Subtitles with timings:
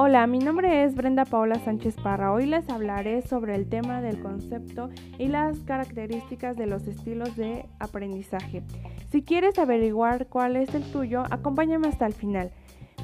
[0.00, 2.32] Hola, mi nombre es Brenda Paola Sánchez Parra.
[2.32, 7.66] Hoy les hablaré sobre el tema del concepto y las características de los estilos de
[7.80, 8.62] aprendizaje.
[9.10, 12.52] Si quieres averiguar cuál es el tuyo, acompáñame hasta el final.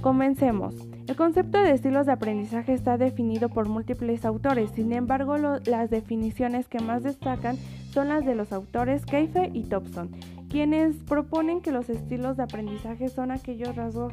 [0.02, 0.76] Comencemos.
[1.08, 6.68] El concepto de estilos de aprendizaje está definido por múltiples autores, sin embargo las definiciones
[6.68, 7.56] que más destacan
[7.90, 10.10] son las de los autores Keife y Thompson
[10.54, 14.12] quienes proponen que los estilos de aprendizaje son aquellos rasgos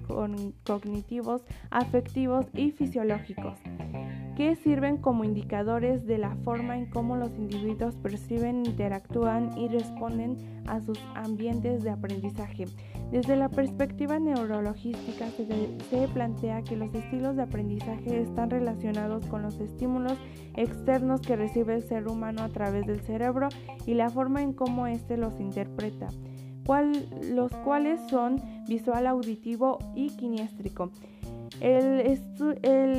[0.63, 3.59] cognitivos, afectivos y fisiológicos
[4.36, 10.63] que sirven como indicadores de la forma en cómo los individuos perciben, interactúan y responden
[10.66, 12.66] a sus ambientes de aprendizaje.
[13.12, 15.46] Desde la perspectiva neurologística se,
[15.90, 20.18] se, plantea que los estilos de aprendizaje están relacionados con los estímulos
[20.55, 23.49] externos que recibe el ser humano a través del cerebro
[23.85, 26.08] y la forma en cómo éste los interpreta,
[26.65, 30.91] los cuales son visual, auditivo y kinéstrico.
[31.59, 31.99] El,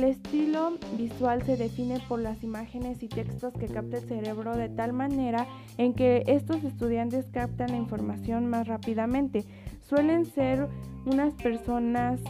[0.03, 4.93] estilo visual se define por las imágenes y textos que capta el cerebro de tal
[4.93, 5.47] manera
[5.77, 9.43] en que estos estudiantes captan la información más rápidamente.
[9.81, 10.69] Suelen ser
[11.05, 12.21] unas personas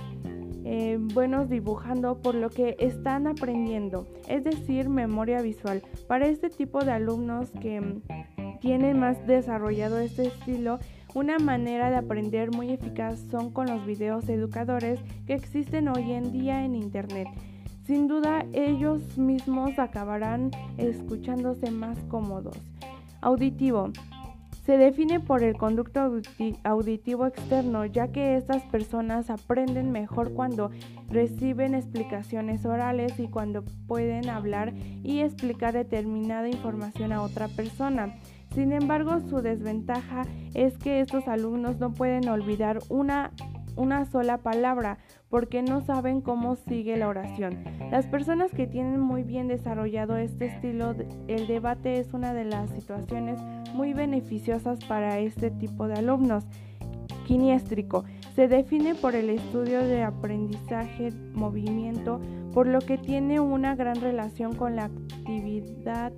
[0.65, 5.83] eh, buenos dibujando por lo que están aprendiendo, es decir, memoria visual.
[6.07, 8.01] Para este tipo de alumnos que
[8.61, 10.79] tienen más desarrollado este estilo,
[11.13, 16.31] una manera de aprender muy eficaz son con los videos educadores que existen hoy en
[16.31, 17.27] día en Internet.
[17.85, 22.57] Sin duda ellos mismos acabarán escuchándose más cómodos.
[23.21, 23.91] Auditivo.
[24.65, 26.21] Se define por el conducto
[26.63, 30.71] auditivo externo, ya que estas personas aprenden mejor cuando
[31.09, 38.15] reciben explicaciones orales y cuando pueden hablar y explicar determinada información a otra persona.
[38.53, 40.23] Sin embargo, su desventaja
[40.53, 43.31] es que estos alumnos no pueden olvidar una,
[43.75, 47.63] una sola palabra porque no saben cómo sigue la oración.
[47.89, 50.95] Las personas que tienen muy bien desarrollado este estilo,
[51.27, 53.39] el debate es una de las situaciones
[53.73, 56.45] muy beneficiosas para este tipo de alumnos.
[57.25, 58.03] Kiniéstrico.
[58.35, 62.19] Se define por el estudio de aprendizaje, movimiento,
[62.53, 66.13] por lo que tiene una gran relación con la actividad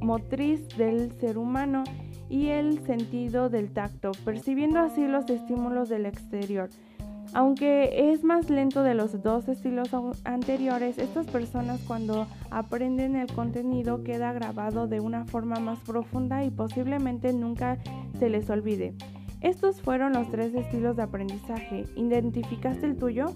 [0.00, 1.84] motriz del ser humano
[2.28, 6.68] y el sentido del tacto, percibiendo así los estímulos del exterior.
[7.32, 9.90] Aunque es más lento de los dos estilos
[10.24, 16.50] anteriores, estas personas cuando aprenden el contenido queda grabado de una forma más profunda y
[16.50, 17.78] posiblemente nunca
[18.18, 18.94] se les olvide.
[19.40, 21.84] Estos fueron los tres estilos de aprendizaje.
[21.96, 23.26] ¿Identificaste el tuyo?